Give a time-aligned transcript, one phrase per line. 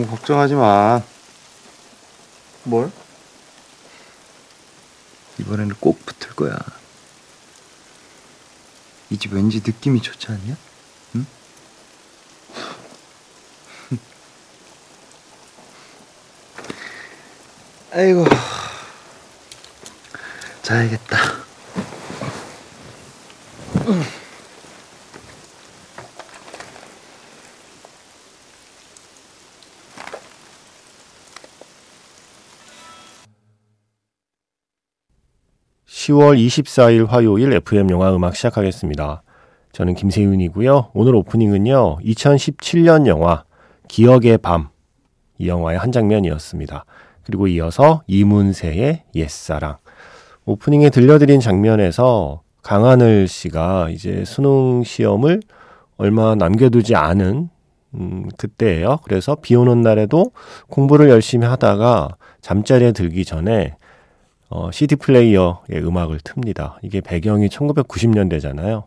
[0.00, 1.02] 너무 걱정하지 마.
[2.64, 2.90] 뭘?
[5.38, 6.56] 이번에는 꼭 붙을 거야.
[9.10, 10.56] 이 집 왠지 느낌이 좋지 않냐?
[11.16, 11.26] 응?
[17.92, 18.24] 아이고.
[20.62, 21.39] 자야겠다.
[36.00, 39.22] 10월 24일 화요일 FM 영화 음악 시작하겠습니다.
[39.72, 40.90] 저는 김세윤이고요.
[40.94, 41.98] 오늘 오프닝은요.
[41.98, 43.44] 2017년 영화
[43.88, 44.70] 기억의 밤
[45.40, 46.84] 이 영화의 한 장면이었습니다.
[47.24, 49.78] 그리고 이어서 이문세의 옛사랑
[50.44, 55.40] 오프닝에 들려드린 장면에서 강하늘 씨가 이제 수능 시험을
[55.96, 57.48] 얼마 남겨두지 않은
[57.94, 58.98] 음, 그때예요.
[59.02, 60.30] 그래서 비 오는 날에도
[60.68, 63.76] 공부를 열심히 하다가 잠자리에 들기 전에
[64.50, 66.74] 어, CD 플레이어의 음악을 틉니다.
[66.82, 68.84] 이게 배경이 1990년대잖아요.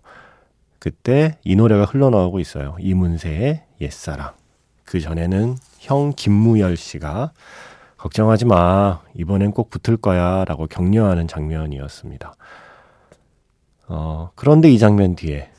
[0.78, 2.75] 그때 이 노래가 흘러나오고 있어요.
[2.80, 4.33] 이문세의 옛사랑.
[4.83, 7.31] 그 전에는 형 김무열 씨가
[7.95, 9.00] 걱정하지 마.
[9.16, 10.44] 이번엔 꼭 붙을 거야.
[10.44, 12.36] 라고 격려하는 장면이었습니다.
[13.88, 15.50] 어, 그런데 이 장면 뒤에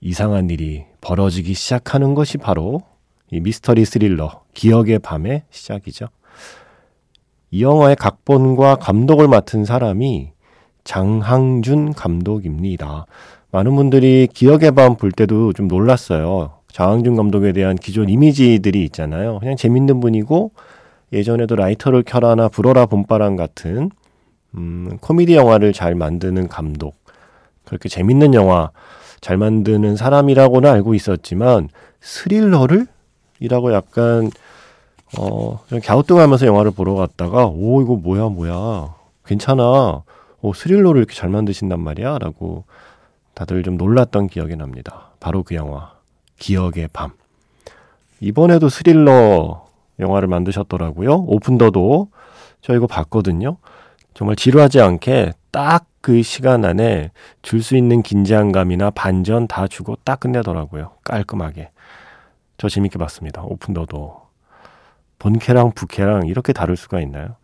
[0.00, 2.82] 이상한 일이 벌어지기 시작하는 것이 바로
[3.30, 6.08] 이 미스터리 스릴러 기억의 밤의 시작이죠.
[7.54, 10.32] 이 영화의 각본과 감독을 맡은 사람이
[10.82, 13.06] 장항준 감독입니다.
[13.52, 16.54] 많은 분들이 기억의 밤 볼 때도 좀 놀랐어요.
[16.72, 19.38] 장항준 감독에 대한 기존 이미지들이 있잖아요.
[19.38, 20.50] 그냥 재밌는 분이고
[21.12, 23.88] 예전에도 라이터를 켜라나 불어라 봄바람 같은
[24.56, 26.96] 음, 코미디 영화를 잘 만드는 감독.
[27.64, 28.72] 그렇게 재밌는 영화
[29.20, 31.68] 잘 만드는 사람이라고는 알고 있었지만
[32.00, 32.88] 스릴러를
[33.38, 34.32] 이라고 약간
[35.18, 38.94] 어, 갸우뚱하면서 영화를 보러 갔다가, 오, 이거 뭐야, 뭐야.
[39.26, 40.02] 괜찮아.
[40.42, 42.18] 오, 스릴러를 이렇게 잘 만드신단 말이야.
[42.18, 42.64] 라고
[43.34, 45.10] 다들 좀 놀랐던 기억이 납니다.
[45.20, 45.92] 바로 그 영화.
[46.38, 47.12] 기억의 밤.
[48.20, 49.66] 이번에도 스릴러
[49.98, 51.24] 영화를 만드셨더라고요.
[51.26, 52.08] 오픈더도.
[52.60, 53.56] 저 이거 봤거든요.
[54.14, 60.20] 정말 지루하지 않게 딱 그 시간 안에 줄 수 있는 긴장감이나 반전 다 주고 딱
[60.20, 60.90] 끝내더라고요.
[61.02, 61.70] 깔끔하게.
[62.58, 63.42] 저 재밌게 봤습니다.
[63.42, 64.20] 오픈더도.
[65.24, 67.36] 본캐랑 부캐랑 이렇게 다를 수가 있나요?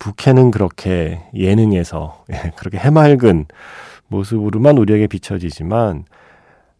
[0.00, 3.46] 부캐는 그렇게 예능에서 예, 그렇게 해맑은
[4.08, 6.04] 모습으로만 우리에게 비춰지지만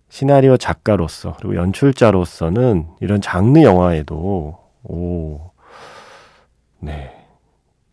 [0.08, 5.52] 시나리오 작가로서 그리고 연출자로서는 이런 장르 영화에도 오,
[6.80, 7.12] 네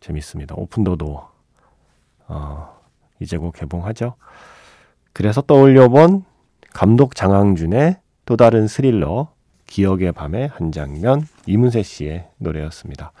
[0.00, 0.56] 재밌습니다.
[0.58, 1.22] Open the
[2.26, 2.78] Door,
[3.20, 4.16] 이제 곧 개봉하죠.
[5.12, 6.24] 그래서 떠올려본
[6.72, 9.30] 감독 장항준의 또 다른 스릴러
[9.68, 13.12] 기억의 밤의 한 장면 이문세 씨의 노래였습니다.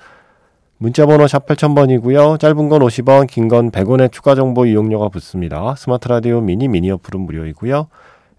[0.76, 2.38] 문자번호 샵 8000번이고요.
[2.38, 5.74] 짧은 건 50원, 긴 건 100원의 추가 정보 이용료가 붙습니다.
[5.76, 7.88] 스마트 라디오 미니 미니 어플은 무료이고요.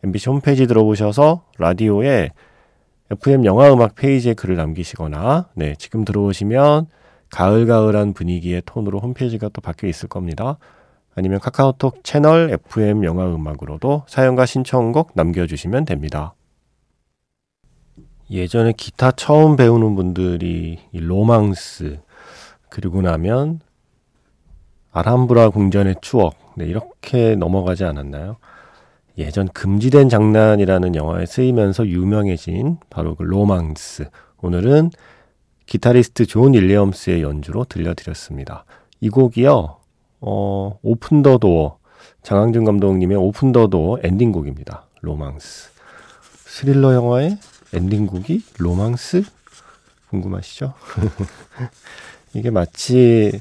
[0.03, 2.29] MBC 홈페이지 들어오셔서 라디오에
[3.11, 6.88] FM 영화 음악 페이지에 글을 남기시거나 네, 지금 들어오시면
[7.31, 10.57] 가을가을한 분위기의 톤으로 홈페이지가 또 바뀌어 있을 겁니다.
[11.16, 16.33] 아니면 카카오톡 채널 FM 영화 음악으로도 사연과 신청곡 남겨주시면 됩니다.
[18.31, 22.00] 예전에 기타 처음 배우는 분들이 이 로망스
[22.69, 23.59] 그리고 나면
[24.91, 28.38] 아람브라 궁전의 추억 네, 이렇게 넘어가지 않았나요?
[29.18, 34.09] 예전 금지된 장난이라는 영화에 쓰이면서 유명해진 바로 그 로망스
[34.41, 34.91] 오늘은
[35.66, 38.66] 기타리스트 존 윌리엄스의 연주로 들려드렸습니다.
[39.01, 39.78] 이 곡이요
[40.22, 41.78] 어, Open the Door
[42.23, 44.85] 장항준 감독님의 Open the Door 엔딩곡입니다.
[45.01, 45.72] 로망스
[46.45, 47.38] 스릴러 영화의
[47.74, 49.24] 엔딩곡이 로망스?
[50.09, 50.74] 궁금하시죠?
[52.33, 53.39] 이게 마치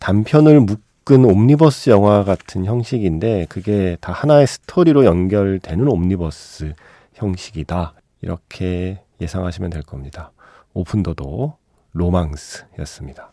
[0.00, 6.74] 단편을 묶은 옴니버스 영화 같은 형식인데 그게 다 하나의 스토리로 연결되는 옴니버스
[7.14, 7.94] 형식이다.
[8.22, 10.32] 이렇게 예상하시면 될 겁니다.
[10.74, 11.56] Open the Door
[11.92, 13.32] 로망스였습니다.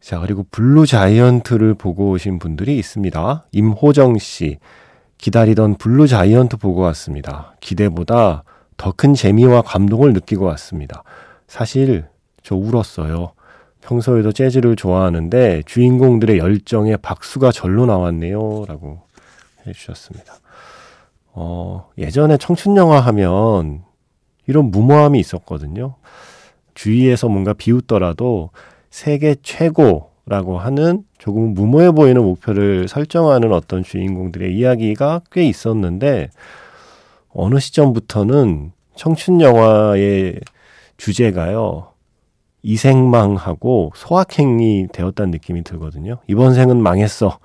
[0.00, 3.46] 자, 그리고 Blue Giant를 보고 오신 분들이 있습니다.
[3.52, 4.58] 임호정 씨.
[5.16, 7.56] 기다리던 Blue Giant 보고 왔습니다.
[7.60, 8.44] 기대보다
[8.76, 11.02] 더 큰 재미와 감동을 느끼고 왔습니다.
[11.46, 12.06] 사실
[12.42, 13.32] 저 울었어요.
[13.80, 18.64] 평소에도 재즈를 좋아하는데 주인공들의 열정에 박수가 절로 나왔네요.
[18.66, 19.00] 라고
[19.66, 20.34] 해주셨습니다.
[21.32, 23.82] 어, 예전에 청춘영화 하면
[24.46, 25.96] 이런 무모함이 있었거든요.
[26.74, 28.50] 주위에서 뭔가 비웃더라도
[28.90, 36.30] 세계 최고라고 하는 조금 무모해 보이는 목표를 설정하는 어떤 주인공들의 이야기가 꽤 있었는데
[37.34, 40.40] 어느 시점부터는 청춘 영화의
[40.96, 41.88] 주제가요.
[42.62, 46.18] 이생망하고 소확행이 되었다는 느낌이 들거든요.
[46.28, 47.38] 이번 생은 망했어.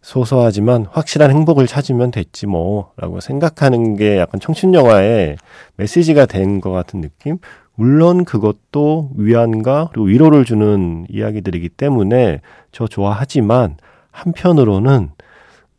[0.00, 5.36] 소소하지만 확실한 행복을 찾으면 됐지 뭐 라고 생각하는 게 약간 청춘 영화의
[5.76, 7.38] 메시지가 된 것 같은 느낌?
[7.74, 12.40] 물론 그것도 위안과 그리고 위로를 주는 이야기들이기 때문에
[12.70, 13.76] 저 좋아하지만
[14.10, 15.10] 한편으로는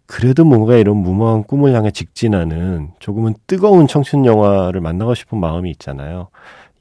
[0.07, 6.30] 그래도 뭔가 이런 무모한 꿈을 향해 직진하는 조금은 뜨거운 청춘 영화를 만나고 싶은 마음이 있잖아요.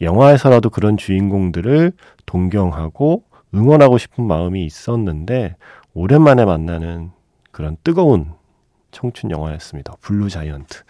[0.01, 1.93] 영화에서라도 그런 주인공들을
[2.27, 3.25] 동경하고
[3.55, 5.57] 응원하고 싶은 마음이 있었는데
[5.95, 7.13] 오랜만에 만나는
[7.51, 8.33] 그런 뜨거운
[8.91, 9.95] 청춘 영화였습니다.
[10.01, 10.83] Blue Giant.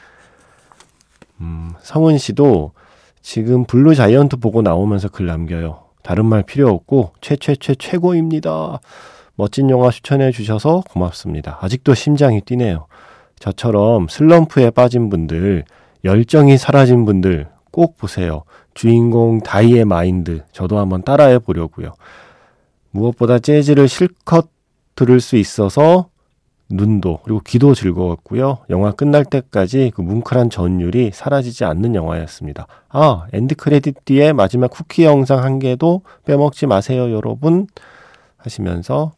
[1.41, 2.73] 음, 성은 씨도
[3.21, 5.85] 지금 Blue Giant 보고 나오면서 글 남겨요.
[6.03, 8.81] 다른 말 필요 없고 최최최 최고입니다.
[9.37, 11.59] 멋진 영화 추천해 주셔서 고맙습니다.
[11.61, 12.87] 아직도 심장이 뛰네요.
[13.39, 15.65] 저처럼 슬럼프에 빠진 분들,
[16.05, 18.45] 열정이 사라진 분들 꼭 보세요.
[18.75, 21.93] 주인공 다이의 마인드 저도 한번 따라해 보려고요.
[22.91, 24.49] 무엇보다 재즈를 실컷
[24.95, 26.09] 들을 수 있어서
[26.71, 28.59] 눈도 그리고 귀도 즐거웠고요.
[28.71, 32.67] 영화 끝날 때까지 그 뭉클한 전율이 사라지지 않는 영화였습니다.
[32.89, 37.67] 아, end credit 뒤에 마지막 쿠키 영상 한 개도 빼먹지 마세요, 여러분.
[38.39, 39.13] 하시면서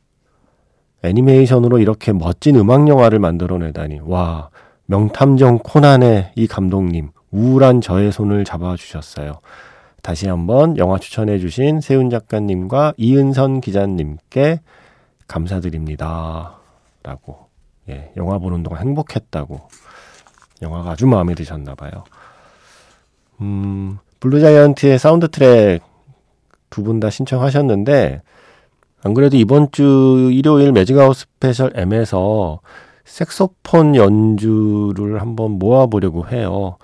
[1.02, 4.00] 애니메이션으로 이렇게 멋진 음악 영화를 만들어내다니.
[4.04, 4.50] 와,
[4.86, 9.40] 명탐정 코난의 이 감독님, 우울한 저의 손을 잡아주셨어요.
[10.02, 14.60] 다시 한번 영화 추천해주신 세윤 작가님과 이은선 기자님께
[15.26, 16.58] 감사드립니다.
[17.02, 17.46] 라고.
[17.88, 19.68] 예, 영화 보는 동안 행복했다고.
[20.62, 22.04] 영화가 아주 마음에 드셨나 봐요.
[23.40, 25.82] 음, Blue Giant의 사운드 트랙
[26.70, 28.22] 두 분 다 신청하셨는데,
[29.06, 32.58] 안 그래도 이번 주 일요일 Magic Hour 스페셜 M에서
[33.04, 36.76] 색소폰 연주를 한번 모아보려고 해요.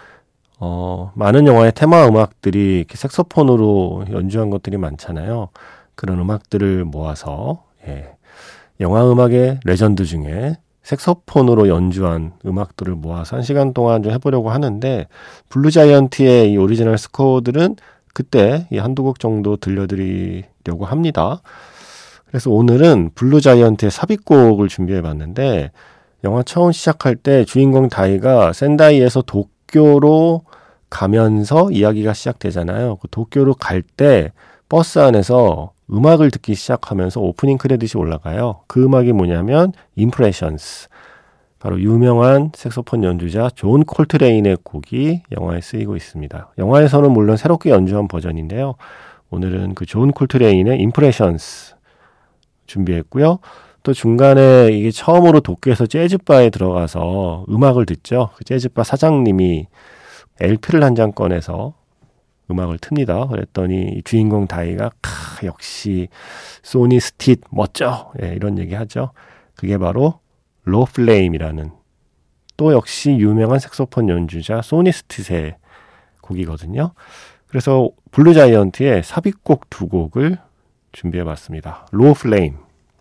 [0.60, 5.48] 어, 많은 영화의 테마 음악들이 이렇게 색소폰으로 연주한 것들이 많잖아요.
[5.96, 8.14] 그런 음악들을 모아서, 예.
[8.78, 15.08] 영화 음악의 레전드 중에 색소폰으로 연주한 음악들을 모아서 한 시간 동안 좀 해보려고 하는데,
[15.48, 17.74] Blue Giant의 이 오리지널 스코어들은
[18.14, 21.42] 그때 이 한두 곡 정도 들려드리려고 합니다.
[22.32, 25.70] 그래서 오늘은 Blue Giant의 삽입곡을 준비해 봤는데,
[26.24, 30.40] 영화 처음 시작할 때 주인공 다이가 센다이에서 도쿄로
[30.88, 32.96] 가면서 이야기가 시작되잖아요.
[33.02, 34.32] 그 도쿄로 갈 때
[34.70, 38.60] 버스 안에서 음악을 듣기 시작하면서 opening credit이 올라가요.
[38.66, 40.88] 그 음악이 뭐냐면 Impressions.
[41.58, 46.54] 바로 유명한 색소폰 연주자 존 콜트레인의 곡이 영화에 쓰이고 있습니다.
[46.56, 48.76] 영화에서는 물론 새롭게 연주한 버전인데요.
[49.30, 51.74] 오늘은 그 존 콜트레인의 Impressions
[52.66, 53.38] 준비했고요.
[53.82, 58.30] 또 중간에 이게 처음으로 도쿄에서 재즈바에 들어가서 음악을 듣죠.
[58.36, 59.66] 그 재즈바 사장님이
[60.40, 61.74] LP를 한 장 꺼내서
[62.50, 63.28] 음악을 틉니다.
[63.28, 66.08] 그랬더니 주인공 다이가 카, 역시
[66.62, 69.12] 소니 스팃 멋져 예, 이런 얘기 하죠.
[69.54, 70.20] 그게 바로
[70.64, 71.70] Low Flame이라는
[72.56, 75.56] 또 역시 유명한 색소폰 연주자 소니 스팃의
[76.20, 76.92] 곡이거든요.
[77.46, 80.38] 그래서 블루자이언트의 삽입곡 두 곡을
[80.92, 81.86] 준비해봤습니다.
[81.90, 82.56] Low Flame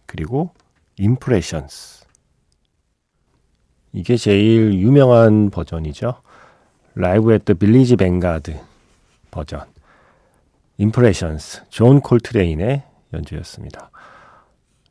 [0.06, 0.52] 그리고
[0.98, 2.06] Impressions
[3.94, 6.16] 이게 제일 유명한 버전이죠.
[6.96, 8.58] Live at the Village Vanguard
[9.32, 9.62] 버전
[10.78, 12.84] Impressions 존 콜트레인의
[13.14, 13.92] 연주였습니다.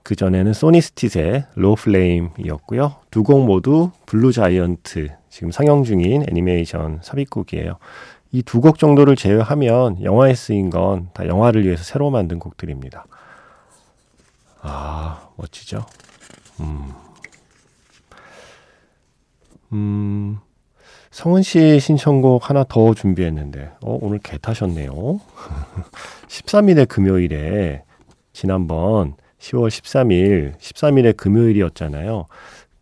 [0.03, 2.97] 그 전에는 소니 스팃의 Low Flame이었고요.
[3.11, 7.79] 두 곡 모두 블루 자이언트 지금 상영 중인 애니메이션 삽입곡이에요.
[8.33, 13.05] 이 두 곡 정도를 제외하면 영화에 쓰인 건 다 영화를 위해서 새로 만든 곡들입니다.
[14.63, 15.85] 아 멋지죠.
[16.61, 16.93] 음.
[19.73, 20.39] 음.
[21.11, 24.93] 성은 씨 신청곡 하나 더 준비했는데, 어, 오늘 개 타셨네요.
[26.29, 27.83] 13일의 금요일에,
[28.33, 32.27] 지난번 10월 13일, 13일의 금요일이었잖아요.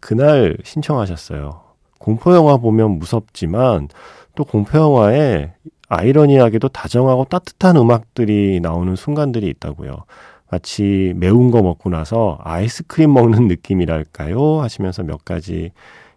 [0.00, 1.62] 그날 신청하셨어요.
[1.98, 3.88] 공포 영화 보면 무섭지만,
[4.34, 5.52] 또 공포 영화에
[5.88, 10.04] 아이러니하게도 다정하고 따뜻한 음악들이 나오는 순간들이 있다고요.
[10.50, 14.60] 마치 매운 거 먹고 나서 아이스크림 먹는 느낌이랄까요?
[14.60, 15.72] 하시면서 몇 가지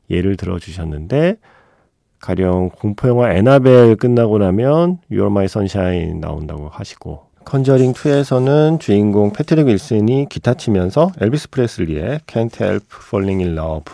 [0.10, 1.38] 예를 들어주셨는데,
[2.20, 10.28] 가령 공포영화 애나벨 끝나고 나면 You're My Sunshine 나온다고 하시고 컨저링 2에서는 주인공 패트릭 윌슨이
[10.30, 13.86] 기타 치면서 엘비스 프레슬리의 Can't Help Falling in Love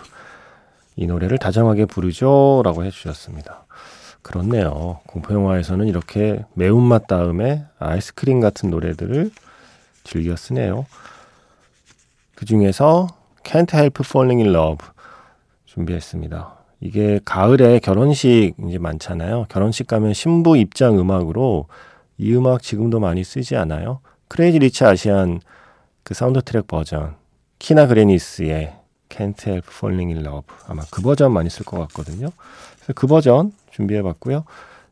[0.98, 3.66] 이 노래를 다정하게 부르죠 라고 해주셨습니다.
[4.24, 5.00] 그렇네요.
[5.08, 9.32] 공포영화에서는 이렇게 매운맛 다음에 아이스크림 같은 노래들을
[10.04, 10.86] 즐겨 쓰네요.
[12.36, 13.08] 그 중에서
[13.44, 14.86] Can't Help Falling in Love
[15.66, 16.56] 준비했습니다.
[16.82, 19.46] 이게 가을에 결혼식 이제 많잖아요.
[19.50, 21.68] 결혼식 가면 신부 입장 음악으로
[22.18, 24.00] 이 음악 지금도 많이 쓰지 않아요?
[24.27, 25.39] 크레이지 리치 아시안
[26.04, 27.16] 그 사운드 트랙 버전
[27.60, 28.76] 키나 그래니스의
[29.17, 32.29] Can't Help Falling in Love 아마 그 버전 많이 쓸 것 같거든요.
[32.75, 34.45] 그래서 그 버전 준비해봤고요.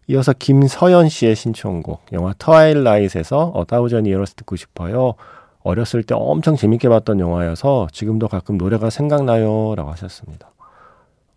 [0.07, 5.13] 이어서 김서연 씨의 신청곡 영화 트와일라이트에서 A Thousand Years 듣고 싶어요.
[5.61, 10.51] 어렸을 때 엄청 재밌게 봤던 영화여서 지금도 가끔 노래가 생각나요 라고 하셨습니다.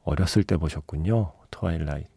[0.05, 1.33] 어렸을 때 보셨군요.
[1.51, 2.09] 트와일라이트.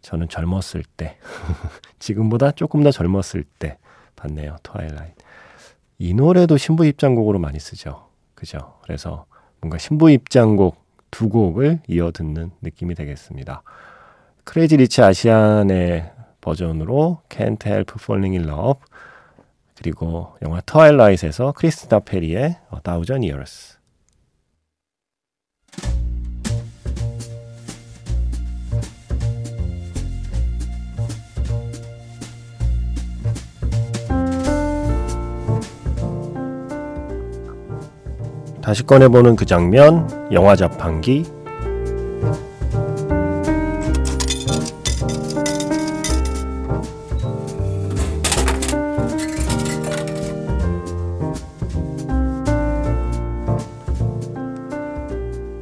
[0.00, 1.18] 저는 젊었을 때
[2.00, 3.78] 지금보다 조금 더 젊었을 때
[4.16, 4.56] 봤네요.
[4.62, 5.24] 트와일라이트.
[5.98, 8.08] 이 노래도 신부 입장곡으로 많이 쓰죠.
[8.34, 8.74] 그죠?
[8.82, 9.26] 그래서
[9.62, 10.76] 뭔가 신부 입장곡
[11.12, 13.62] 두 곡을 이어 듣는 느낌이 되겠습니다.
[14.44, 18.80] 크레이지 리치 아시안의 버전으로 Can't Help Falling in Love
[19.76, 23.78] 그리고 영화 트와일라이트에서 크리스티나 페리의 A Thousand Years
[38.62, 41.24] 다시 꺼내보는 그 장면, 영화 자판기.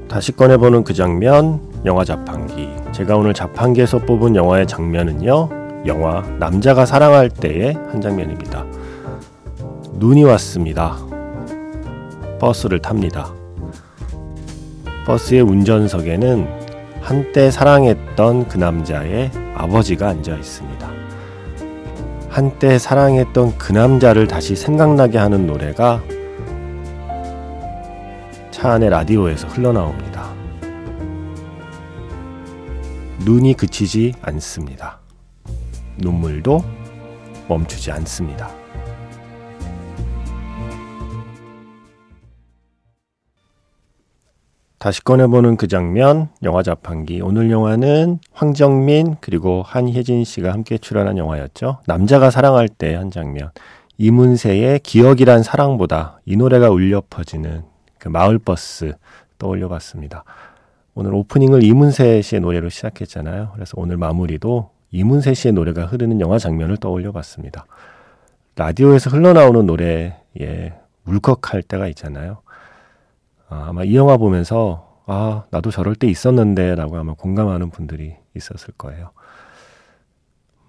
[0.07, 2.69] 다시 꺼내보는 그 장면, 영화 자판기.
[2.92, 5.49] 제가 오늘 자판기에서 뽑은 영화의 장면은요,
[5.87, 8.66] 영화 남자가 사랑할 때의 한 장면입니다.
[9.95, 11.10] 눈이 왔습니다.
[12.41, 13.33] 버스를 탑니다.
[15.07, 16.49] 버스의 운전석에는
[17.01, 20.91] 한때 사랑했던 그 남자의 아버지가 앉아 있습니다.
[22.29, 26.03] 한때 사랑했던 그 남자를 다시 생각나게 하는 노래가
[28.51, 30.31] 차 안의 라디오에서 흘러나옵니다.
[33.25, 34.99] 눈이 그치지 않습니다.
[35.99, 36.65] 눈물도
[37.49, 38.51] 멈추지 않습니다.
[44.81, 47.21] 다시 꺼내보는 그 장면, 영화 자판기.
[47.21, 51.81] 오늘 영화는 황정민 그리고 한혜진 씨가 함께 출연한 영화였죠.
[51.87, 53.51] 남자가 사랑할 때 한 장면.
[53.99, 57.65] 이문세의 기억이란 사랑보다 이 노래가 울려 퍼지는
[57.99, 58.95] 그 마을버스
[59.37, 60.25] 떠올려 봤습니다.
[60.95, 63.51] 오늘 오프닝을 이문세 씨의 노래로 시작했잖아요.
[63.53, 67.67] 그래서 오늘 마무리도 이문세 씨의 노래가 흐르는 영화 장면을 떠올려 봤습니다.
[68.57, 70.15] 라디오에서 흘러나오는 노래에
[71.05, 72.39] 울컥할 때가 있잖아요.
[73.50, 78.73] 아, 아마 이 영화 보면서 아, 나도 저럴 때 있었는데 라고 아마 공감하는 분들이 있었을
[78.78, 79.11] 거예요.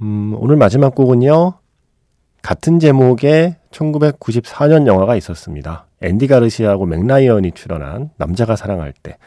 [0.01, 1.53] 음, 오늘 마지막 곡은요.
[2.41, 5.85] 같은 제목의 1994년 영화가 있었습니다.
[6.01, 9.17] 앤디 가르시아하고 맥라이언이 출연한 남자가 사랑할 때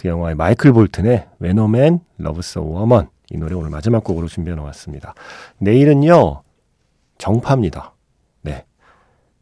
[0.00, 4.28] 그 영화의 마이클 볼튼의 When a Man Loves a Woman 이 노래 오늘 마지막 곡으로
[4.28, 5.12] 준비해 놓았습니다.
[5.58, 6.42] 내일은요.
[7.18, 7.92] 정파입니다.
[8.40, 8.64] 네.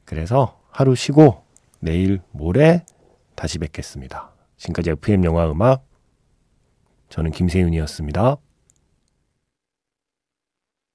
[0.04, 1.44] 그래서 하루 쉬고
[1.78, 2.84] 내일 모레
[3.38, 4.32] 다시 뵙겠습니다.
[4.56, 5.86] 지금까지 FM 영화 음악
[7.08, 8.36] 저는 김세윤이었습니다.